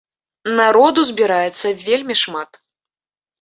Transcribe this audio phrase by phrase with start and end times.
[0.59, 2.61] Народу збіраецца вельмі шмат!